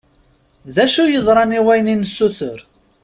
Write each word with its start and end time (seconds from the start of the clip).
D 0.75 0.77
acu 0.85 1.03
yeḍran 1.07 1.55
i 1.59 1.61
wayen 1.65 1.91
i 1.93 1.95
nessuter? 1.95 2.59